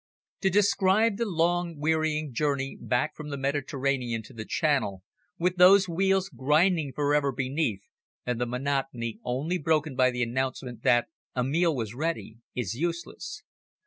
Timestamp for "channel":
4.45-5.03